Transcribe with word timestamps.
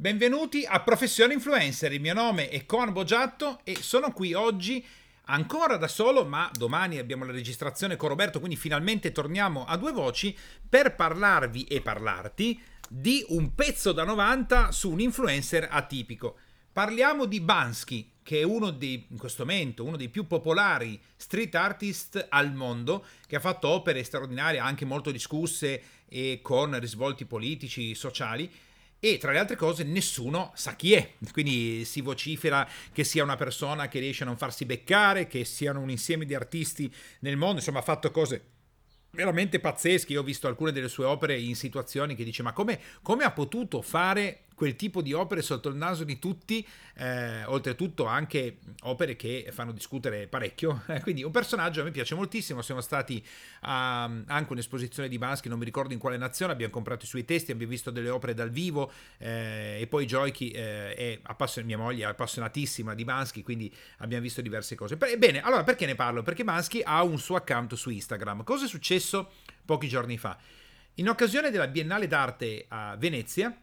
Benvenuti 0.00 0.64
a 0.64 0.78
Professione 0.82 1.34
Influencer, 1.34 1.92
il 1.92 2.00
mio 2.00 2.14
nome 2.14 2.50
è 2.50 2.64
Con 2.66 2.92
Bogiatto 2.92 3.58
e 3.64 3.82
sono 3.82 4.12
qui 4.12 4.32
oggi 4.32 4.86
ancora 5.24 5.76
da 5.76 5.88
solo, 5.88 6.24
ma 6.24 6.48
domani 6.56 6.98
abbiamo 6.98 7.24
la 7.24 7.32
registrazione 7.32 7.96
con 7.96 8.10
Roberto, 8.10 8.38
quindi 8.38 8.54
finalmente 8.54 9.10
torniamo 9.10 9.64
a 9.64 9.76
due 9.76 9.90
voci 9.90 10.32
per 10.68 10.94
parlarvi 10.94 11.64
e 11.64 11.80
parlarti 11.80 12.62
di 12.88 13.24
un 13.30 13.56
pezzo 13.56 13.90
da 13.90 14.04
90 14.04 14.70
su 14.70 14.88
un 14.92 15.00
influencer 15.00 15.66
atipico. 15.68 16.36
Parliamo 16.72 17.24
di 17.24 17.40
Bansky, 17.40 18.12
che 18.22 18.38
è 18.38 18.44
uno 18.44 18.70
dei, 18.70 19.04
in 19.10 19.18
questo 19.18 19.44
momento, 19.44 19.82
uno 19.82 19.96
dei 19.96 20.10
più 20.10 20.28
popolari 20.28 21.02
street 21.16 21.56
artist 21.56 22.24
al 22.28 22.54
mondo, 22.54 23.04
che 23.26 23.34
ha 23.34 23.40
fatto 23.40 23.66
opere 23.66 24.04
straordinarie, 24.04 24.60
anche 24.60 24.84
molto 24.84 25.10
discusse 25.10 25.82
e 26.08 26.38
con 26.40 26.78
risvolti 26.78 27.24
politici, 27.24 27.96
sociali 27.96 28.48
e 29.00 29.18
tra 29.18 29.30
le 29.32 29.38
altre 29.38 29.56
cose 29.56 29.84
nessuno 29.84 30.52
sa 30.54 30.74
chi 30.74 30.92
è, 30.94 31.14
quindi 31.32 31.84
si 31.84 32.00
vocifera 32.00 32.68
che 32.92 33.04
sia 33.04 33.22
una 33.22 33.36
persona 33.36 33.88
che 33.88 34.00
riesce 34.00 34.24
a 34.24 34.26
non 34.26 34.36
farsi 34.36 34.64
beccare, 34.64 35.26
che 35.26 35.44
siano 35.44 35.80
un 35.80 35.90
insieme 35.90 36.24
di 36.24 36.34
artisti 36.34 36.92
nel 37.20 37.36
mondo, 37.36 37.58
insomma 37.58 37.78
ha 37.78 37.82
fatto 37.82 38.10
cose 38.10 38.44
veramente 39.10 39.60
pazzesche, 39.60 40.12
io 40.12 40.20
ho 40.20 40.24
visto 40.24 40.48
alcune 40.48 40.72
delle 40.72 40.88
sue 40.88 41.04
opere 41.04 41.38
in 41.38 41.54
situazioni 41.54 42.14
che 42.14 42.24
dice 42.24 42.42
ma 42.42 42.52
come, 42.52 42.80
come 43.02 43.24
ha 43.24 43.30
potuto 43.30 43.82
fare 43.82 44.47
quel 44.58 44.74
tipo 44.74 45.02
di 45.02 45.12
opere 45.12 45.40
sotto 45.40 45.68
il 45.68 45.76
naso 45.76 46.02
di 46.02 46.18
tutti, 46.18 46.66
eh, 46.96 47.44
oltretutto 47.44 48.06
anche 48.06 48.58
opere 48.82 49.14
che 49.14 49.50
fanno 49.52 49.70
discutere 49.70 50.26
parecchio. 50.26 50.82
Quindi 51.02 51.22
un 51.22 51.30
personaggio 51.30 51.82
a 51.82 51.84
me 51.84 51.92
piace 51.92 52.16
moltissimo, 52.16 52.60
siamo 52.60 52.80
stati 52.80 53.24
a 53.60 54.02
anche 54.02 54.52
un'esposizione 54.52 55.08
di 55.08 55.16
Bansky, 55.16 55.48
non 55.48 55.60
mi 55.60 55.64
ricordo 55.64 55.92
in 55.92 56.00
quale 56.00 56.16
nazione, 56.16 56.50
abbiamo 56.50 56.72
comprato 56.72 57.04
i 57.04 57.06
suoi 57.06 57.24
testi, 57.24 57.52
abbiamo 57.52 57.70
visto 57.70 57.92
delle 57.92 58.08
opere 58.08 58.34
dal 58.34 58.50
vivo 58.50 58.90
eh, 59.18 59.78
e 59.80 59.86
poi 59.86 60.06
Joyki 60.06 60.50
eh, 60.50 61.20
appassion- 61.22 61.64
mia 61.64 61.78
moglie 61.78 62.02
è 62.02 62.08
appassionatissima 62.08 62.94
di 62.94 63.04
Bansky, 63.04 63.42
quindi 63.42 63.72
abbiamo 63.98 64.24
visto 64.24 64.40
diverse 64.40 64.74
cose. 64.74 64.96
Bene, 64.96 65.40
allora 65.40 65.62
perché 65.62 65.86
ne 65.86 65.94
parlo? 65.94 66.24
Perché 66.24 66.42
Bansky 66.42 66.82
ha 66.82 67.04
un 67.04 67.20
suo 67.20 67.36
account 67.36 67.74
su 67.74 67.90
Instagram. 67.90 68.42
Cosa 68.42 68.64
è 68.64 68.68
successo 68.68 69.30
pochi 69.64 69.86
giorni 69.86 70.18
fa? 70.18 70.36
In 70.94 71.08
occasione 71.08 71.52
della 71.52 71.68
Biennale 71.68 72.08
d'arte 72.08 72.64
a 72.66 72.96
Venezia, 72.96 73.56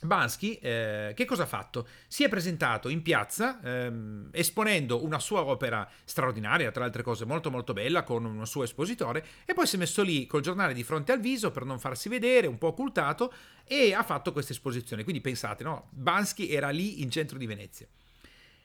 Bansky 0.00 0.54
eh, 0.54 1.12
che 1.14 1.24
cosa 1.24 1.42
ha 1.42 1.46
fatto? 1.46 1.86
Si 2.06 2.24
è 2.24 2.28
presentato 2.28 2.88
in 2.88 3.02
piazza 3.02 3.60
ehm, 3.62 4.28
esponendo 4.32 5.04
una 5.04 5.18
sua 5.18 5.44
opera 5.44 5.88
straordinaria, 6.04 6.70
tra 6.70 6.84
altre 6.84 7.02
cose 7.02 7.24
molto 7.24 7.50
molto 7.50 7.72
bella, 7.72 8.02
con 8.02 8.24
un 8.24 8.46
suo 8.46 8.62
espositore, 8.62 9.24
e 9.44 9.54
poi 9.54 9.66
si 9.66 9.76
è 9.76 9.78
messo 9.78 10.02
lì 10.02 10.26
col 10.26 10.42
giornale 10.42 10.74
di 10.74 10.84
fronte 10.84 11.12
al 11.12 11.20
viso 11.20 11.50
per 11.50 11.64
non 11.64 11.78
farsi 11.78 12.08
vedere, 12.08 12.46
un 12.46 12.58
po' 12.58 12.68
occultato, 12.68 13.32
e 13.64 13.92
ha 13.92 14.02
fatto 14.02 14.32
questa 14.32 14.52
esposizione. 14.52 15.02
Quindi 15.02 15.20
pensate, 15.20 15.64
no? 15.64 15.88
Bansky 15.90 16.48
era 16.48 16.70
lì 16.70 17.02
in 17.02 17.10
centro 17.10 17.36
di 17.36 17.46
Venezia. 17.46 17.86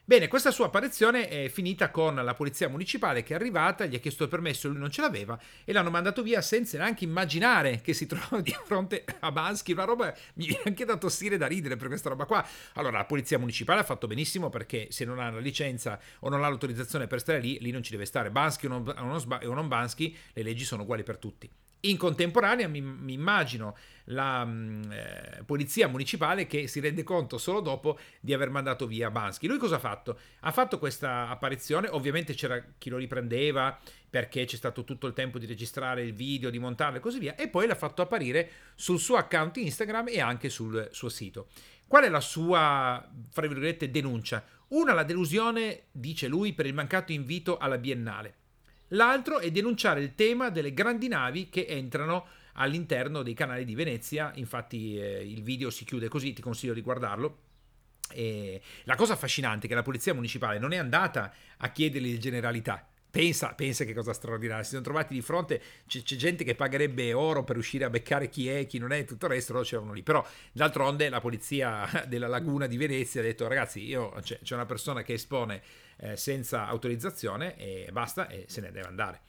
Bene, 0.05 0.27
questa 0.27 0.51
sua 0.51 0.65
apparizione 0.65 1.29
è 1.29 1.47
finita 1.47 1.89
con 1.89 2.15
la 2.15 2.33
polizia 2.33 2.67
municipale 2.67 3.23
che 3.23 3.31
è 3.31 3.37
arrivata, 3.37 3.85
gli 3.85 3.95
ha 3.95 3.99
chiesto 3.99 4.23
il 4.23 4.29
permesso, 4.29 4.67
lui 4.67 4.77
non 4.77 4.91
ce 4.91 4.99
l'aveva 4.99 5.39
e 5.63 5.71
l'hanno 5.71 5.91
mandato 5.91 6.21
via 6.21 6.41
senza 6.41 6.77
neanche 6.77 7.05
immaginare 7.05 7.79
che 7.79 7.93
si 7.93 8.03
trovava 8.05 8.41
di 8.41 8.53
fronte 8.65 9.05
a 9.21 9.31
Bansky, 9.31 9.71
una 9.71 9.85
roba 9.85 10.13
mi 10.33 10.47
viene 10.47 10.63
anche 10.65 10.83
da 10.83 10.97
tossire 10.97 11.37
da 11.37 11.47
ridere 11.47 11.77
per 11.77 11.87
questa 11.87 12.09
roba 12.09 12.25
qua. 12.25 12.45
Allora, 12.73 12.97
la 12.97 13.05
polizia 13.05 13.39
municipale 13.39 13.79
ha 13.79 13.85
fatto 13.85 14.05
benissimo 14.05 14.49
perché 14.49 14.87
se 14.89 15.05
non 15.05 15.19
ha 15.19 15.29
la 15.29 15.39
licenza 15.39 15.97
o 16.19 16.27
non 16.27 16.43
ha 16.43 16.49
l'autorizzazione 16.49 17.07
per 17.07 17.21
stare 17.21 17.39
lì, 17.39 17.57
lì 17.61 17.71
non 17.71 17.81
ci 17.81 17.91
deve 17.91 18.03
stare. 18.03 18.29
Bansky 18.29 18.65
o 18.65 18.69
non, 18.69 18.93
o 18.97 19.53
non 19.53 19.67
Bansky, 19.69 20.13
le 20.33 20.43
leggi 20.43 20.65
sono 20.65 20.81
uguali 20.81 21.03
per 21.03 21.17
tutti. 21.17 21.49
In 21.85 21.97
contemporanea 21.97 22.69
mi, 22.69 22.79
mi 22.79 23.11
immagino 23.11 23.75
la 24.05 24.45
mh, 24.45 24.91
eh, 24.91 25.43
polizia 25.45 25.89
municipale 25.89 26.47
che 26.47 26.67
si 26.67 26.79
rende 26.79 27.03
conto 27.03 27.37
solo 27.37 27.59
dopo 27.59 27.99
di 28.21 28.33
aver 28.33 28.49
mandato 28.49 28.87
via 28.87 29.11
Bansky. 29.11 29.47
Lui 29.47 29.57
cosa 29.57 29.75
ha 29.75 29.79
fatto? 29.79 30.17
Ha 30.41 30.51
fatto 30.51 30.79
questa 30.79 31.27
apparizione, 31.27 31.89
ovviamente 31.89 32.35
c'era 32.35 32.63
chi 32.77 32.89
lo 32.89 32.95
riprendeva 32.95 33.77
perché 34.09 34.45
c'è 34.45 34.55
stato 34.55 34.85
tutto 34.85 35.07
il 35.07 35.13
tempo 35.13 35.37
di 35.37 35.45
registrare 35.45 36.03
il 36.03 36.13
video, 36.13 36.49
di 36.49 36.59
montarlo 36.59 36.99
e 36.99 37.01
così 37.01 37.19
via, 37.19 37.35
e 37.35 37.49
poi 37.49 37.67
l'ha 37.67 37.75
fatto 37.75 38.01
apparire 38.01 38.49
sul 38.75 38.99
suo 38.99 39.17
account 39.17 39.57
Instagram 39.57 40.07
e 40.07 40.21
anche 40.21 40.47
sul 40.47 40.87
suo 40.91 41.09
sito. 41.09 41.47
Qual 41.85 42.05
è 42.05 42.09
la 42.09 42.21
sua, 42.21 43.05
fra 43.29 43.45
virgolette, 43.45 43.91
denuncia? 43.91 44.41
Una, 44.69 44.93
la 44.93 45.03
delusione, 45.03 45.87
dice 45.91 46.27
lui, 46.27 46.53
per 46.53 46.65
il 46.65 46.73
mancato 46.73 47.11
invito 47.11 47.57
alla 47.57 47.77
Biennale. 47.77 48.35
L'altro 48.93 49.39
è 49.39 49.51
denunciare 49.51 50.01
il 50.01 50.15
tema 50.15 50.49
delle 50.49 50.73
grandi 50.73 51.07
navi 51.07 51.49
che 51.49 51.65
entrano 51.67 52.25
all'interno 52.53 53.23
dei 53.23 53.33
canali 53.33 53.65
di 53.65 53.75
Venezia, 53.75 54.31
infatti 54.35 54.97
eh, 54.97 55.21
il 55.23 55.41
video 55.41 55.69
si 55.69 55.85
chiude 55.85 56.07
così, 56.07 56.33
ti 56.33 56.41
consiglio 56.41 56.73
di 56.73 56.81
guardarlo. 56.81 57.37
E 58.11 58.61
la 58.83 58.95
cosa 58.95 59.13
affascinante 59.13 59.65
è 59.65 59.69
che 59.69 59.75
la 59.75 59.81
polizia 59.81 60.13
municipale 60.13 60.59
non 60.59 60.73
è 60.73 60.77
andata 60.77 61.33
a 61.57 61.71
chiedergli 61.71 62.17
generalità, 62.17 62.87
Pensa, 63.13 63.53
pensa 63.53 63.83
che 63.83 63.93
cosa 63.93 64.11
straordinaria. 64.11 64.63
Si 64.63 64.71
sono 64.71 64.81
trovati 64.81 65.13
di 65.13 65.21
fronte, 65.21 65.61
c'è, 65.85 66.01
c'è, 66.01 66.15
gente 66.15 66.43
che 66.43 66.55
pagherebbe 66.55 67.13
oro 67.13 67.43
per 67.43 67.53
riuscire 67.53 67.85
a 67.85 67.91
beccare 67.91 68.27
chi 68.27 68.49
è, 68.49 68.65
chi 68.65 68.79
non 68.79 68.91
è, 68.91 69.05
tutto 69.05 69.27
il 69.27 69.33
resto, 69.33 69.53
loro 69.53 69.63
c'erano 69.63 69.93
lì. 69.93 70.01
Però, 70.01 70.25
d'altronde, 70.51 71.09
la 71.09 71.19
polizia 71.19 71.87
della 72.09 72.25
laguna 72.25 72.65
di 72.65 72.75
Venezia 72.75 73.21
ha 73.21 73.23
detto: 73.23 73.47
ragazzi, 73.47 73.85
io, 73.85 74.09
c'è, 74.23 74.39
c'è 74.41 74.55
una 74.55 74.65
persona 74.65 75.03
che 75.03 75.13
espone 75.13 75.61
eh, 75.97 76.15
senza 76.15 76.67
autorizzazione 76.67 77.57
e 77.57 77.89
basta, 77.91 78.27
e 78.27 78.45
se 78.47 78.61
ne 78.61 78.71
deve 78.71 78.87
andare. 78.87 79.21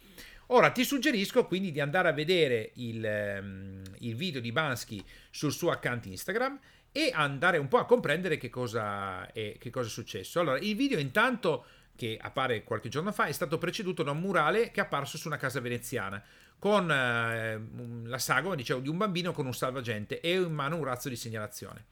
Ora 0.49 0.71
ti 0.71 0.85
suggerisco 0.85 1.47
quindi 1.47 1.73
di 1.73 1.81
andare 1.81 2.09
a 2.09 2.13
vedere 2.13 2.73
il, 2.75 3.39
um, 3.41 3.83
il 4.01 4.15
video 4.15 4.41
di 4.41 4.53
Bansky 4.53 5.03
sul 5.31 5.53
suo 5.53 5.71
account 5.71 6.05
Instagram 6.07 6.59
e 6.93 7.11
andare 7.13 7.57
un 7.59 7.67
po' 7.67 7.79
a 7.79 7.87
comprendere 7.87 8.37
che 8.37 8.51
cosa 8.51 9.31
è, 9.33 9.57
che 9.59 9.71
cosa 9.71 9.89
è 9.89 9.91
successo. 9.91 10.41
Allora, 10.41 10.59
il 10.59 10.77
video 10.77 10.99
intanto 10.99 11.65
che 11.97 12.19
appare 12.21 12.65
qualche 12.65 12.89
giorno 12.89 13.13
fa, 13.13 13.27
è 13.27 13.33
stato 13.33 13.57
preceduto 13.57 14.03
da 14.03 14.11
un 14.11 14.21
murale 14.21 14.71
che 14.71 14.81
è 14.81 14.85
apparso 14.85 15.17
su 15.17 15.29
una 15.29 15.37
casa 15.37 15.61
veneziana 15.61 16.23
con 16.59 16.91
eh, 16.91 17.61
la 18.05 18.19
sagoma, 18.19 18.55
dicevo, 18.55 18.81
di 18.81 18.89
un 18.89 18.97
bambino 18.97 19.33
con 19.33 19.47
un 19.47 19.55
salvagente 19.55 20.21
e 20.21 20.35
in 20.35 20.53
mano 20.53 20.77
un 20.77 20.85
razzo 20.85 21.09
di 21.09 21.17
segnalazione. 21.17 21.85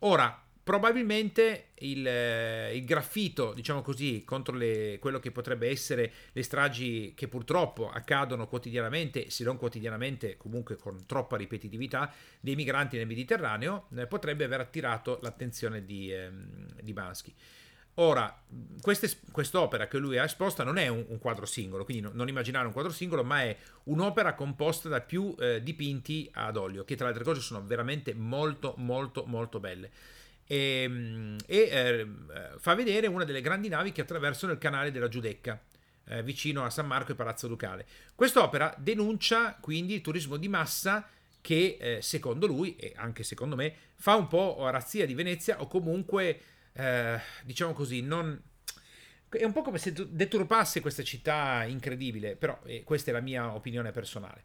Ora, 0.00 0.42
probabilmente 0.70 1.70
il, 1.80 2.06
eh, 2.06 2.76
il 2.76 2.84
graffito, 2.84 3.52
diciamo 3.54 3.82
così, 3.82 4.22
contro 4.24 4.54
le, 4.54 4.98
quello 5.00 5.18
che 5.18 5.32
potrebbe 5.32 5.68
essere 5.68 6.12
le 6.30 6.44
stragi 6.44 7.12
che 7.16 7.26
purtroppo 7.26 7.90
accadono 7.90 8.46
quotidianamente, 8.46 9.30
se 9.30 9.42
non 9.42 9.56
quotidianamente, 9.56 10.36
comunque 10.36 10.76
con 10.76 11.06
troppa 11.06 11.36
ripetitività, 11.36 12.12
dei 12.38 12.54
migranti 12.54 12.96
nel 12.96 13.08
Mediterraneo, 13.08 13.88
eh, 13.96 14.06
potrebbe 14.06 14.44
aver 14.44 14.60
attirato 14.60 15.18
l'attenzione 15.22 15.84
di, 15.84 16.12
eh, 16.12 16.30
di 16.80 16.92
Bansky. 16.92 17.34
Ora, 17.94 18.40
queste, 18.80 19.10
quest'opera 19.32 19.88
che 19.88 19.98
lui 19.98 20.18
ha 20.18 20.24
esposta 20.24 20.62
non 20.62 20.78
è 20.78 20.86
un, 20.86 21.04
un 21.08 21.18
quadro 21.18 21.46
singolo, 21.46 21.84
quindi 21.84 22.04
no, 22.04 22.12
non 22.14 22.28
immaginare 22.28 22.66
un 22.68 22.72
quadro 22.72 22.92
singolo, 22.92 23.24
ma 23.24 23.42
è 23.42 23.56
un'opera 23.84 24.34
composta 24.34 24.88
da 24.88 25.00
più 25.00 25.34
eh, 25.36 25.64
dipinti 25.64 26.30
ad 26.32 26.56
olio, 26.56 26.84
che 26.84 26.94
tra 26.94 27.06
le 27.06 27.10
altre 27.10 27.24
cose 27.24 27.40
sono 27.40 27.60
veramente 27.66 28.14
molto, 28.14 28.74
molto, 28.76 29.24
molto 29.26 29.58
belle. 29.58 30.18
E, 30.50 31.36
e 31.46 31.56
eh, 31.56 32.08
fa 32.58 32.74
vedere 32.74 33.06
una 33.06 33.22
delle 33.22 33.40
grandi 33.40 33.68
navi 33.68 33.92
che 33.92 34.00
attraversano 34.00 34.50
il 34.50 34.58
canale 34.58 34.90
della 34.90 35.06
Giudecca, 35.06 35.62
eh, 36.06 36.24
vicino 36.24 36.64
a 36.64 36.70
San 36.70 36.88
Marco 36.88 37.12
e 37.12 37.14
Palazzo 37.14 37.46
Ducale. 37.46 37.86
Quest'opera 38.16 38.74
denuncia 38.76 39.56
quindi 39.60 39.94
il 39.94 40.00
turismo 40.00 40.36
di 40.36 40.48
massa 40.48 41.08
che, 41.40 41.76
eh, 41.80 42.02
secondo 42.02 42.48
lui, 42.48 42.74
e 42.74 42.92
anche 42.96 43.22
secondo 43.22 43.54
me, 43.54 43.72
fa 43.94 44.16
un 44.16 44.26
po' 44.26 44.68
razzia 44.70 45.06
di 45.06 45.14
Venezia 45.14 45.60
o 45.60 45.68
comunque 45.68 46.40
eh, 46.72 47.20
diciamo 47.44 47.72
così, 47.72 48.02
non... 48.02 48.36
È 49.28 49.44
un 49.44 49.52
po' 49.52 49.62
come 49.62 49.78
se 49.78 49.92
deturpasse 49.92 50.80
questa 50.80 51.04
città 51.04 51.62
incredibile, 51.62 52.34
però 52.34 52.58
eh, 52.64 52.82
questa 52.82 53.10
è 53.10 53.12
la 53.12 53.20
mia 53.20 53.54
opinione 53.54 53.92
personale. 53.92 54.42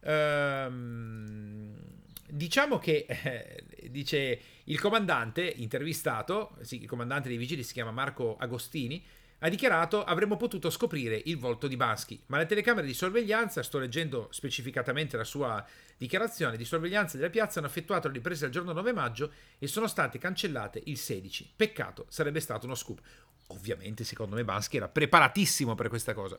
Ehm, 0.00 1.95
diciamo 2.28 2.78
che, 2.78 3.06
eh, 3.08 3.64
dice 3.88 4.40
il 4.64 4.80
comandante 4.80 5.44
intervistato, 5.44 6.56
sì, 6.60 6.82
il 6.82 6.88
comandante 6.88 7.28
dei 7.28 7.36
vigili 7.36 7.62
si 7.62 7.72
chiama 7.72 7.90
Marco 7.90 8.36
Agostini, 8.36 9.04
ha 9.40 9.48
dichiarato 9.48 10.02
avremmo 10.02 10.36
potuto 10.36 10.70
scoprire 10.70 11.20
il 11.26 11.36
volto 11.36 11.68
di 11.68 11.76
Bansky, 11.76 12.22
ma 12.26 12.38
le 12.38 12.46
telecamere 12.46 12.86
di 12.86 12.94
sorveglianza, 12.94 13.62
sto 13.62 13.78
leggendo 13.78 14.28
specificatamente 14.30 15.16
la 15.16 15.24
sua 15.24 15.64
dichiarazione, 15.96 16.56
di 16.56 16.64
sorveglianza 16.64 17.16
della 17.16 17.30
piazza 17.30 17.58
hanno 17.58 17.68
effettuato 17.68 18.08
le 18.08 18.14
riprese 18.14 18.46
il 18.46 18.52
giorno 18.52 18.72
9 18.72 18.92
maggio 18.92 19.32
e 19.58 19.66
sono 19.66 19.86
state 19.86 20.18
cancellate 20.18 20.80
il 20.86 20.96
16. 20.96 21.52
Peccato, 21.54 22.06
sarebbe 22.08 22.40
stato 22.40 22.64
uno 22.66 22.74
scoop. 22.74 23.00
Ovviamente, 23.48 24.04
secondo 24.04 24.34
me, 24.34 24.44
Bansky 24.44 24.78
era 24.78 24.88
preparatissimo 24.88 25.74
per 25.74 25.88
questa 25.88 26.14
cosa. 26.14 26.38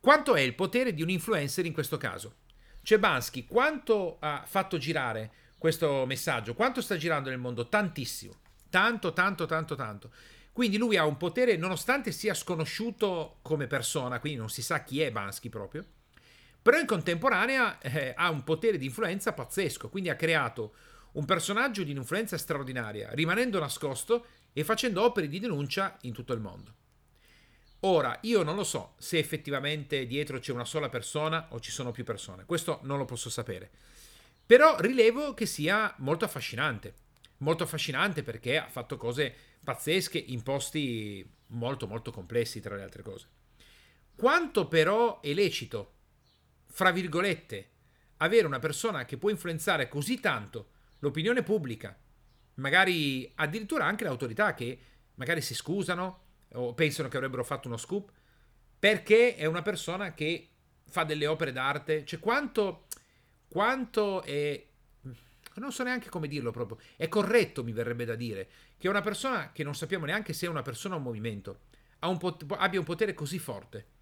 Quanto 0.00 0.34
è 0.34 0.40
il 0.40 0.54
potere 0.54 0.94
di 0.94 1.02
un 1.02 1.10
influencer 1.10 1.66
in 1.66 1.72
questo 1.72 1.98
caso? 1.98 2.44
Bansky, 2.94 3.46
quanto 3.46 4.18
ha 4.20 4.44
fatto 4.46 4.78
girare 4.78 5.30
questo 5.58 6.06
messaggio? 6.06 6.54
Quanto 6.54 6.80
sta 6.80 6.96
girando 6.96 7.28
nel 7.28 7.38
mondo? 7.38 7.68
Tantissimo. 7.68 8.34
Tanto, 8.70 9.12
tanto, 9.12 9.46
tanto, 9.46 9.74
tanto. 9.74 10.10
Quindi 10.52 10.78
lui 10.78 10.96
ha 10.96 11.04
un 11.04 11.16
potere, 11.16 11.56
nonostante 11.56 12.12
sia 12.12 12.32
sconosciuto 12.32 13.38
come 13.42 13.66
persona, 13.66 14.20
quindi 14.20 14.38
non 14.38 14.48
si 14.48 14.62
sa 14.62 14.84
chi 14.84 15.02
è 15.02 15.10
Bansky 15.10 15.48
proprio, 15.48 15.84
però 16.62 16.78
in 16.78 16.86
contemporanea 16.86 17.78
eh, 17.80 18.14
ha 18.16 18.30
un 18.30 18.42
potere 18.42 18.78
di 18.78 18.86
influenza 18.86 19.32
pazzesco, 19.32 19.88
quindi 19.88 20.08
ha 20.08 20.16
creato 20.16 20.74
un 21.12 21.24
personaggio 21.24 21.82
di 21.82 21.90
un'influenza 21.90 22.38
straordinaria, 22.38 23.10
rimanendo 23.12 23.58
nascosto 23.58 24.26
e 24.52 24.64
facendo 24.64 25.02
opere 25.02 25.28
di 25.28 25.38
denuncia 25.40 25.96
in 26.02 26.12
tutto 26.12 26.32
il 26.32 26.40
mondo. 26.40 26.74
Ora, 27.80 28.18
io 28.22 28.42
non 28.42 28.56
lo 28.56 28.64
so 28.64 28.94
se 28.98 29.18
effettivamente 29.18 30.06
dietro 30.06 30.38
c'è 30.38 30.52
una 30.52 30.64
sola 30.64 30.88
persona 30.88 31.48
o 31.50 31.60
ci 31.60 31.70
sono 31.70 31.92
più 31.92 32.04
persone, 32.04 32.44
questo 32.44 32.80
non 32.82 32.98
lo 32.98 33.04
posso 33.04 33.28
sapere. 33.28 33.70
Però 34.46 34.78
rilevo 34.80 35.34
che 35.34 35.46
sia 35.46 35.94
molto 35.98 36.24
affascinante, 36.24 36.94
molto 37.38 37.64
affascinante 37.64 38.22
perché 38.22 38.58
ha 38.58 38.68
fatto 38.68 38.96
cose 38.96 39.34
pazzesche 39.62 40.18
in 40.18 40.42
posti 40.42 41.28
molto 41.48 41.86
molto 41.86 42.10
complessi 42.10 42.60
tra 42.60 42.76
le 42.76 42.82
altre 42.82 43.02
cose. 43.02 43.28
Quanto 44.16 44.66
però 44.66 45.20
è 45.20 45.32
lecito, 45.34 45.92
fra 46.66 46.90
virgolette, 46.90 47.70
avere 48.18 48.46
una 48.46 48.58
persona 48.58 49.04
che 49.04 49.18
può 49.18 49.28
influenzare 49.28 49.88
così 49.88 50.20
tanto 50.20 50.70
l'opinione 51.00 51.42
pubblica, 51.42 51.96
magari 52.54 53.30
addirittura 53.34 53.84
anche 53.84 54.04
le 54.04 54.10
autorità 54.10 54.54
che 54.54 54.78
magari 55.14 55.42
si 55.42 55.54
scusano 55.54 56.24
o 56.52 56.74
pensano 56.74 57.08
che 57.08 57.16
avrebbero 57.16 57.44
fatto 57.44 57.68
uno 57.68 57.76
scoop, 57.76 58.10
perché 58.78 59.36
è 59.36 59.46
una 59.46 59.62
persona 59.62 60.14
che 60.14 60.48
fa 60.88 61.04
delle 61.04 61.26
opere 61.26 61.52
d'arte, 61.52 62.04
cioè 62.04 62.18
quanto, 62.18 62.86
quanto 63.48 64.22
è 64.22 64.64
non 65.54 65.72
so 65.72 65.82
neanche 65.82 66.08
come 66.10 66.28
dirlo 66.28 66.50
proprio, 66.50 66.78
è 66.96 67.08
corretto 67.08 67.64
mi 67.64 67.72
verrebbe 67.72 68.04
da 68.04 68.14
dire, 68.14 68.48
che 68.76 68.88
una 68.88 69.00
persona 69.00 69.52
che 69.52 69.64
non 69.64 69.74
sappiamo 69.74 70.04
neanche 70.04 70.32
se 70.32 70.46
è 70.46 70.48
una 70.50 70.62
persona 70.62 70.94
o 70.94 70.98
un 70.98 71.04
movimento, 71.04 71.60
un 72.00 72.18
pot- 72.18 72.44
abbia 72.56 72.78
un 72.78 72.84
potere 72.84 73.14
così 73.14 73.38
forte. 73.38 73.94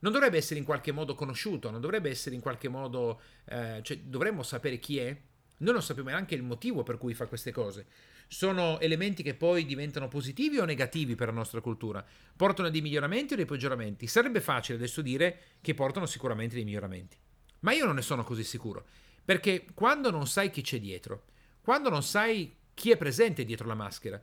Non 0.00 0.12
dovrebbe 0.12 0.38
essere 0.38 0.58
in 0.58 0.64
qualche 0.64 0.92
modo 0.92 1.14
conosciuto, 1.14 1.70
non 1.70 1.80
dovrebbe 1.80 2.08
essere 2.10 2.34
in 2.34 2.40
qualche 2.40 2.68
modo... 2.68 3.20
Eh, 3.44 3.80
cioè 3.82 3.98
dovremmo 3.98 4.42
sapere 4.42 4.78
chi 4.78 4.98
è, 4.98 5.20
noi 5.60 5.72
non 5.74 5.82
sappiamo 5.82 6.08
neanche 6.08 6.34
il 6.34 6.42
motivo 6.42 6.82
per 6.82 6.96
cui 6.96 7.14
fa 7.14 7.26
queste 7.26 7.52
cose. 7.52 7.86
Sono 8.28 8.80
elementi 8.80 9.22
che 9.22 9.34
poi 9.34 9.66
diventano 9.66 10.08
positivi 10.08 10.58
o 10.58 10.64
negativi 10.64 11.14
per 11.14 11.28
la 11.28 11.34
nostra 11.34 11.60
cultura? 11.60 12.04
Portano 12.34 12.68
a 12.68 12.70
dei 12.70 12.80
miglioramenti 12.80 13.34
o 13.34 13.36
dei 13.36 13.44
peggioramenti? 13.44 14.06
Sarebbe 14.06 14.40
facile 14.40 14.78
adesso 14.78 15.02
dire 15.02 15.38
che 15.60 15.74
portano 15.74 16.06
sicuramente 16.06 16.54
dei 16.54 16.64
miglioramenti. 16.64 17.16
Ma 17.60 17.72
io 17.72 17.84
non 17.84 17.96
ne 17.96 18.02
sono 18.02 18.24
così 18.24 18.44
sicuro. 18.44 18.86
Perché 19.22 19.66
quando 19.74 20.10
non 20.10 20.26
sai 20.26 20.50
chi 20.50 20.62
c'è 20.62 20.80
dietro, 20.80 21.24
quando 21.60 21.90
non 21.90 22.02
sai 22.02 22.56
chi 22.72 22.90
è 22.90 22.96
presente 22.96 23.44
dietro 23.44 23.66
la 23.66 23.74
maschera, 23.74 24.20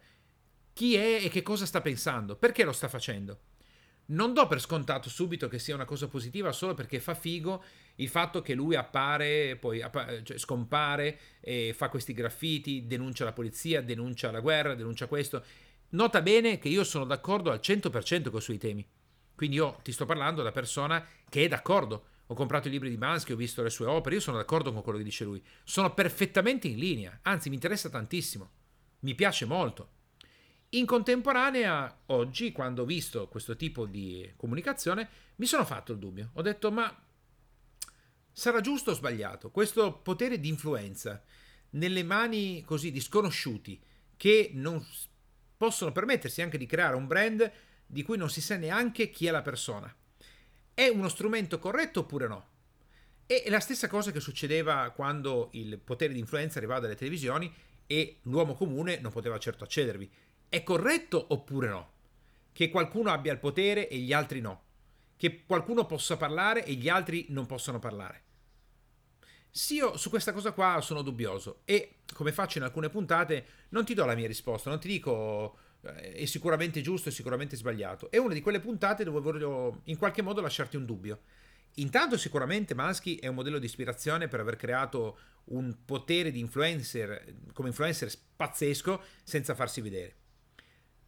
chi 0.73 0.95
è 0.95 1.23
e 1.23 1.29
che 1.29 1.43
cosa 1.43 1.67
sta 1.67 1.81
pensando, 1.81 2.35
perché 2.35 2.63
lo 2.63 2.71
sta 2.71 2.87
facendo, 2.87 3.39
non 4.07 4.33
do 4.33 4.47
per 4.47 4.59
scontato 4.59 5.09
subito 5.09 5.47
che 5.47 5.59
sia 5.59 5.75
una 5.75 5.85
cosa 5.85 6.07
positiva 6.07 6.51
solo 6.51 6.73
perché 6.73 6.99
fa 6.99 7.13
figo 7.13 7.63
il 7.95 8.07
fatto 8.07 8.41
che 8.41 8.53
lui 8.53 8.75
appare, 8.75 9.55
poi 9.57 9.81
appa- 9.81 10.21
cioè 10.23 10.37
scompare 10.37 11.19
fa 11.73 11.89
questi 11.89 12.13
graffiti, 12.13 12.85
denuncia 12.87 13.23
la 13.23 13.33
polizia, 13.33 13.81
denuncia 13.81 14.31
la 14.31 14.39
guerra, 14.39 14.75
denuncia 14.75 15.07
questo. 15.07 15.43
Nota 15.89 16.21
bene 16.21 16.57
che 16.57 16.69
io 16.69 16.83
sono 16.83 17.05
d'accordo 17.05 17.51
al 17.51 17.59
100% 17.61 18.29
con 18.29 18.39
i 18.39 18.43
suoi 18.43 18.57
temi. 18.57 18.85
Quindi 19.35 19.55
io 19.55 19.79
ti 19.83 19.91
sto 19.91 20.05
parlando 20.05 20.41
da 20.41 20.51
persona 20.51 21.05
che 21.29 21.45
è 21.45 21.47
d'accordo 21.47 22.05
ho 22.29 22.33
comprato 22.33 22.67
i 22.67 22.71
libri 22.71 22.89
di 22.89 22.97
Bansky, 22.97 23.31
ho 23.31 23.37
visto 23.37 23.63
le 23.63 23.69
sue 23.69 23.85
opere, 23.85 24.15
io 24.15 24.21
sono 24.21 24.35
d'accordo 24.35 24.73
con 24.73 24.81
quello 24.81 24.97
che 24.97 25.03
dice 25.03 25.23
lui. 25.23 25.41
Sono 25.63 25.93
perfettamente 25.93 26.67
in 26.67 26.77
linea, 26.77 27.19
anzi 27.21 27.47
mi 27.47 27.55
interessa 27.55 27.89
tantissimo, 27.89 28.49
mi 28.99 29.15
piace 29.15 29.45
molto. 29.45 29.91
In 30.71 30.85
contemporanea, 30.85 32.01
oggi, 32.07 32.51
quando 32.51 32.81
ho 32.81 32.85
visto 32.85 33.27
questo 33.27 33.55
tipo 33.55 33.85
di 33.85 34.31
comunicazione, 34.35 35.09
mi 35.35 35.45
sono 35.45 35.65
fatto 35.65 35.93
il 35.93 35.99
dubbio. 35.99 36.31
Ho 36.33 36.41
detto, 36.41 36.71
ma 36.71 36.93
sarà 38.31 38.61
giusto 38.61 38.91
o 38.91 38.93
sbagliato? 38.93 39.49
Questo 39.49 39.93
potere 39.93 40.39
di 40.39 40.49
influenza 40.49 41.23
nelle 41.71 42.03
mani 42.03 42.63
così 42.63 42.91
di 42.91 42.99
sconosciuti 42.99 43.81
che 44.15 44.51
non 44.53 44.85
possono 45.55 45.91
permettersi 45.91 46.41
anche 46.41 46.57
di 46.57 46.65
creare 46.65 46.95
un 46.95 47.07
brand 47.07 47.51
di 47.85 48.03
cui 48.03 48.17
non 48.17 48.29
si 48.29 48.41
sa 48.41 48.57
neanche 48.57 49.09
chi 49.09 49.25
è 49.27 49.31
la 49.31 49.41
persona 49.41 49.93
è 50.77 50.89
uno 50.89 51.09
strumento 51.09 51.57
corretto 51.57 52.01
oppure 52.01 52.27
no? 52.27 52.47
E 53.25 53.45
la 53.47 53.59
stessa 53.59 53.87
cosa 53.87 54.11
che 54.11 54.19
succedeva 54.19 54.91
quando 54.91 55.49
il 55.53 55.79
potere 55.79 56.13
di 56.13 56.19
influenza 56.19 56.59
arrivava 56.59 56.81
dalle 56.81 56.93
televisioni 56.93 57.51
e 57.87 58.19
l'uomo 58.23 58.53
comune 58.53 58.99
non 58.99 59.11
poteva 59.11 59.39
certo 59.39 59.63
accedervi. 59.63 60.07
È 60.49 60.63
corretto 60.63 61.25
oppure 61.29 61.67
no? 61.67 61.91
Che 62.53 62.69
qualcuno 62.69 63.11
abbia 63.11 63.33
il 63.33 63.39
potere 63.39 63.87
e 63.89 63.97
gli 63.97 64.13
altri 64.13 64.39
no? 64.39 64.61
Che 65.17 65.43
qualcuno 65.45 65.85
possa 65.85 66.15
parlare 66.15 66.65
e 66.65 66.73
gli 66.73 66.89
altri 66.89 67.25
non 67.29 67.45
possano 67.45 67.79
parlare? 67.79 68.23
Sì, 69.49 69.75
io 69.75 69.97
su 69.97 70.09
questa 70.09 70.33
cosa 70.33 70.51
qua 70.51 70.79
sono 70.81 71.01
dubbioso 71.01 71.61
e 71.65 71.97
come 72.13 72.31
faccio 72.31 72.59
in 72.59 72.63
alcune 72.63 72.89
puntate 72.89 73.45
non 73.69 73.85
ti 73.85 73.93
do 73.93 74.05
la 74.05 74.15
mia 74.15 74.27
risposta, 74.27 74.69
non 74.69 74.79
ti 74.79 74.87
dico 74.87 75.57
è 75.81 76.25
sicuramente 76.25 76.81
giusto 76.81 77.09
e 77.09 77.11
sicuramente 77.11 77.55
sbagliato. 77.55 78.09
È 78.09 78.17
una 78.17 78.33
di 78.33 78.41
quelle 78.41 78.59
puntate 78.59 79.03
dove 79.03 79.19
voglio 79.19 79.81
in 79.85 79.97
qualche 79.97 80.21
modo 80.21 80.41
lasciarti 80.41 80.75
un 80.75 80.85
dubbio. 80.85 81.21
Intanto 81.75 82.17
sicuramente 82.17 82.73
Mansky 82.73 83.17
è 83.17 83.27
un 83.27 83.35
modello 83.35 83.59
di 83.59 83.65
ispirazione 83.65 84.27
per 84.27 84.39
aver 84.39 84.55
creato 84.55 85.17
un 85.45 85.75
potere 85.85 86.31
di 86.31 86.39
influencer 86.39 87.35
come 87.53 87.69
influencer 87.69 88.11
pazzesco 88.35 89.01
senza 89.23 89.55
farsi 89.55 89.81
vedere. 89.81 90.15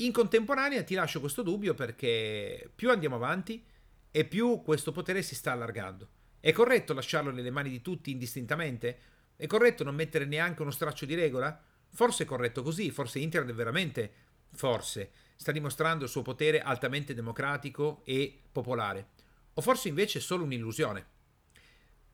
In 0.01 0.13
contemporanea 0.13 0.83
ti 0.83 0.95
lascio 0.95 1.19
questo 1.19 1.41
dubbio 1.41 1.73
perché 1.73 2.71
più 2.73 2.89
andiamo 2.89 3.15
avanti 3.15 3.65
e 4.11 4.23
più 4.23 4.61
questo 4.61 4.93
potere 4.93 5.21
si 5.21 5.35
sta 5.35 5.51
allargando. 5.51 6.07
È 6.39 6.53
corretto 6.53 6.93
lasciarlo 6.93 7.31
nelle 7.31 7.51
mani 7.51 7.69
di 7.69 7.81
tutti 7.81 8.11
indistintamente? 8.11 8.99
È 9.35 9.45
corretto 9.45 9.83
non 9.83 9.95
mettere 9.95 10.23
neanche 10.23 10.61
uno 10.61 10.71
straccio 10.71 11.05
di 11.05 11.15
regola? 11.15 11.61
Forse 11.89 12.23
è 12.23 12.25
corretto 12.25 12.63
così, 12.63 12.91
forse 12.91 13.19
internet 13.19 13.53
veramente 13.53 14.13
forse, 14.51 15.11
sta 15.35 15.51
dimostrando 15.51 16.05
il 16.05 16.09
suo 16.09 16.21
potere 16.21 16.61
altamente 16.61 17.13
democratico 17.13 18.01
e 18.05 18.41
popolare, 18.51 19.09
o 19.53 19.61
forse 19.61 19.89
invece 19.89 20.19
è 20.19 20.21
solo 20.21 20.45
un'illusione. 20.45 21.05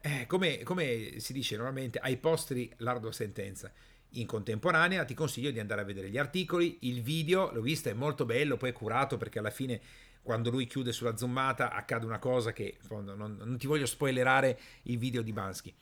Eh, 0.02 0.26
come, 0.28 0.64
come 0.64 1.20
si 1.20 1.34
dice 1.34 1.56
normalmente, 1.56 2.00
ai 2.00 2.18
posteri 2.18 2.72
l'ardua 2.78 3.12
sentenza. 3.12 3.72
In 4.16 4.28
contemporanea 4.28 5.04
ti 5.06 5.14
consiglio 5.14 5.52
di 5.52 5.60
andare 5.60 5.82
a 5.82 5.84
vedere 5.84 6.10
gli 6.10 6.18
articoli, 6.18 6.78
il 6.82 7.02
video, 7.02 7.52
l'ho 7.52 7.62
visto, 7.62 7.90
è 7.90 7.94
molto 7.94 8.26
bello, 8.26 8.58
poi 8.58 8.70
è 8.70 8.74
curato 8.74 9.18
perché 9.18 9.40
alla 9.40 9.50
fine 9.50 9.82
quando 10.22 10.50
lui 10.50 10.66
chiude 10.66 10.92
sulla 10.92 11.18
zoomata 11.18 11.72
accade 11.72 12.06
una 12.06 12.18
cosa 12.18 12.52
che 12.52 12.78
non, 12.90 13.36
non 13.38 13.58
ti 13.58 13.68
voglio 13.68 13.86
spoilerare 13.86 14.60
il 14.84 14.98
video 14.98 15.22
di 15.22 15.32
Bansky. 15.32 15.74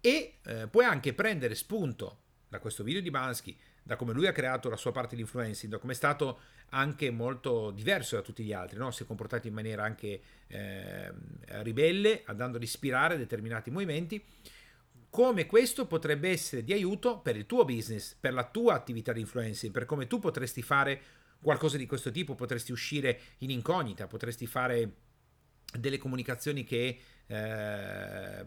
E 0.00 0.38
eh, 0.44 0.66
puoi 0.68 0.84
anche 0.84 1.14
prendere 1.14 1.54
spunto 1.54 2.18
da 2.48 2.58
questo 2.58 2.82
video 2.82 3.00
di 3.00 3.10
Bansky, 3.10 3.56
da 3.82 3.96
come 3.96 4.12
lui 4.12 4.26
ha 4.26 4.32
creato 4.32 4.68
la 4.68 4.76
sua 4.76 4.90
parte 4.90 5.14
di 5.14 5.22
influencing, 5.22 5.70
da 5.70 5.78
come 5.78 5.92
è 5.92 5.96
stato 5.96 6.40
anche 6.70 7.10
molto 7.10 7.70
diverso 7.70 8.16
da 8.16 8.22
tutti 8.22 8.42
gli 8.42 8.52
altri, 8.52 8.78
no? 8.78 8.90
si 8.90 9.02
è 9.02 9.06
comportato 9.06 9.46
in 9.46 9.54
maniera 9.54 9.84
anche 9.84 10.20
eh, 10.48 11.12
ribelle, 11.62 12.22
andando 12.24 12.56
ad 12.56 12.62
ispirare 12.62 13.16
determinati 13.16 13.70
movimenti, 13.70 14.24
come 15.12 15.44
questo 15.44 15.86
potrebbe 15.86 16.30
essere 16.30 16.64
di 16.64 16.72
aiuto 16.72 17.18
per 17.18 17.36
il 17.36 17.44
tuo 17.44 17.66
business, 17.66 18.16
per 18.18 18.32
la 18.32 18.48
tua 18.48 18.72
attività 18.72 19.12
di 19.12 19.20
influencing, 19.20 19.70
per 19.70 19.84
come 19.84 20.06
tu 20.06 20.18
potresti 20.18 20.62
fare 20.62 21.02
qualcosa 21.38 21.76
di 21.76 21.84
questo 21.84 22.10
tipo, 22.10 22.34
potresti 22.34 22.72
uscire 22.72 23.20
in 23.40 23.50
incognita, 23.50 24.06
potresti 24.06 24.46
fare 24.46 24.92
delle 25.78 25.98
comunicazioni 25.98 26.64
che 26.64 26.98
eh, 27.26 28.44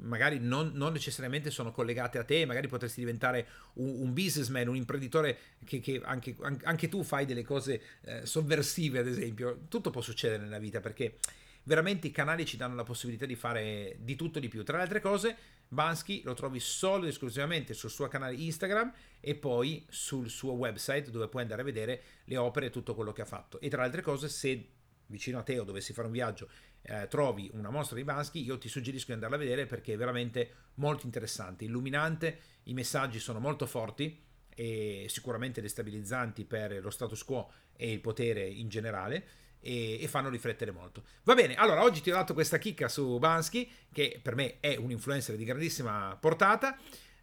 magari 0.00 0.38
non, 0.38 0.70
non, 0.72 0.94
necessariamente 0.94 1.50
sono 1.50 1.70
collegate 1.70 2.16
a 2.16 2.24
te, 2.24 2.46
magari 2.46 2.66
potresti 2.66 3.00
diventare 3.00 3.46
un, 3.74 4.00
un 4.00 4.14
businessman, 4.14 4.68
un 4.68 4.76
imprenditore 4.76 5.36
che, 5.66 5.80
che 5.80 6.00
anche, 6.02 6.34
anche, 6.62 6.88
tu 6.88 7.02
fai 7.02 7.26
delle 7.26 7.44
cose 7.44 7.82
eh, 8.04 8.24
sovversive, 8.24 9.00
ad 9.00 9.06
esempio. 9.06 9.66
Tutto 9.68 9.90
può 9.90 10.00
succedere 10.00 10.42
nella 10.42 10.58
vita 10.58 10.80
perché 10.80 11.18
veramente 11.66 12.06
i 12.06 12.10
canali 12.10 12.46
ci 12.46 12.56
danno 12.56 12.74
la 12.74 12.84
possibilità 12.84 13.26
di 13.26 13.34
fare 13.34 13.96
di 14.00 14.16
tutto 14.16 14.38
di 14.38 14.48
più. 14.48 14.64
Tra 14.64 14.76
le 14.76 14.84
altre 14.84 15.00
cose, 15.00 15.36
Bansky 15.68 16.22
lo 16.22 16.34
trovi 16.34 16.60
solo 16.60 17.02
ed 17.02 17.10
esclusivamente 17.10 17.74
sul 17.74 17.90
suo 17.90 18.08
canale 18.08 18.34
Instagram 18.34 18.92
e 19.20 19.34
poi 19.34 19.84
sul 19.88 20.28
suo 20.30 20.52
website 20.52 21.10
dove 21.10 21.28
puoi 21.28 21.42
andare 21.42 21.62
a 21.62 21.64
vedere 21.64 22.02
le 22.24 22.36
opere 22.36 22.66
e 22.66 22.70
tutto 22.70 22.94
quello 22.94 23.12
che 23.12 23.22
ha 23.22 23.26
fatto. 23.26 23.60
E 23.60 23.68
tra 23.68 23.80
le 23.80 23.86
altre 23.86 24.02
cose, 24.02 24.28
se 24.28 24.68
vicino 25.06 25.38
a 25.38 25.42
te 25.42 25.58
o 25.58 25.64
dovessi 25.64 25.92
fare 25.92 26.06
un 26.06 26.12
viaggio 26.12 26.48
eh, 26.82 27.06
trovi 27.08 27.50
una 27.52 27.70
mostra 27.70 27.96
di 27.96 28.04
Bansky, 28.04 28.44
io 28.44 28.58
ti 28.58 28.68
suggerisco 28.68 29.06
di 29.06 29.12
andarla 29.14 29.36
a 29.36 29.38
vedere 29.38 29.66
perché 29.66 29.94
è 29.94 29.96
veramente 29.96 30.50
molto 30.74 31.04
interessante, 31.04 31.64
illuminante, 31.64 32.38
i 32.64 32.74
messaggi 32.74 33.18
sono 33.18 33.40
molto 33.40 33.66
forti 33.66 34.22
e 34.54 35.06
sicuramente 35.08 35.60
destabilizzanti 35.60 36.44
per 36.44 36.80
lo 36.80 36.90
status 36.90 37.24
quo 37.24 37.50
e 37.76 37.90
il 37.90 38.00
potere 38.00 38.46
in 38.46 38.68
generale 38.68 39.44
e, 39.66 40.00
e, 40.00 40.06
fanno 40.06 40.28
riflettere 40.28 40.70
molto. 40.70 41.02
Va 41.24 41.34
bene, 41.34 41.56
allora 41.56 41.82
oggi 41.82 42.00
ti 42.00 42.10
ho 42.10 42.14
dato 42.14 42.32
questa 42.32 42.58
chicca 42.58 42.88
su 42.88 43.18
Bansky 43.18 43.68
che 43.92 44.20
per 44.22 44.36
me 44.36 44.60
è 44.60 44.76
un 44.76 44.92
influencer 44.92 45.34
di 45.34 45.44
grandissima 45.44 46.16
portata. 46.20 46.78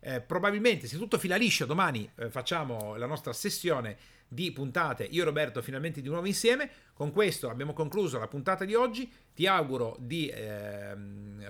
Eh, 0.05 0.19
probabilmente, 0.19 0.87
se 0.87 0.97
tutto 0.97 1.17
fila 1.17 1.37
liscio, 1.37 1.65
domani 1.65 2.09
eh, 2.15 2.29
facciamo 2.29 2.97
la 2.97 3.05
nostra 3.05 3.31
sessione 3.31 3.97
di 4.27 4.51
puntate. 4.51 5.05
Io 5.05 5.21
e 5.21 5.25
Roberto 5.25 5.61
finalmente 5.61 6.01
di 6.01 6.09
nuovo 6.09 6.27
insieme. 6.27 6.69
Con 6.93 7.11
questo 7.11 7.49
abbiamo 7.49 7.71
concluso 7.71 8.19
la 8.19 8.27
puntata 8.27 8.65
di 8.65 8.75
oggi. 8.75 9.09
Ti 9.33 9.47
auguro 9.47 9.95
di 9.99 10.27
eh, 10.27 10.95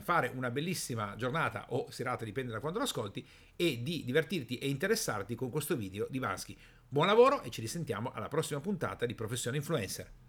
fare 0.03 0.31
una 0.35 0.51
bellissima 0.51 1.15
giornata 1.17 1.65
o 1.69 1.89
serata, 1.89 2.25
dipende 2.25 2.51
da 2.51 2.59
quando 2.59 2.77
lo 2.77 2.85
ascolti, 2.85 3.25
e 3.55 3.81
di 3.81 4.03
divertirti 4.05 4.59
e 4.59 4.69
interessarti 4.69 5.33
con 5.33 5.49
questo 5.49 5.75
video 5.75 6.05
di 6.09 6.19
Vansky. 6.19 6.55
Buon 6.87 7.07
lavoro 7.07 7.41
e 7.41 7.49
ci 7.49 7.61
risentiamo 7.61 8.11
alla 8.11 8.27
prossima 8.27 8.59
puntata 8.59 9.07
di 9.07 9.15
Professione 9.15 9.57
Influencer. 9.57 10.22